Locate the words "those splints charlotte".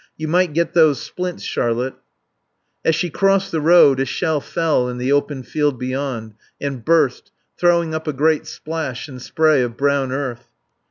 0.73-1.93